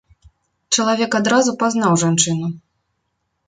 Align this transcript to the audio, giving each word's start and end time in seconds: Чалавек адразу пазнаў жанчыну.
Чалавек 0.75 1.11
адразу 1.21 1.55
пазнаў 1.61 1.93
жанчыну. 2.07 2.53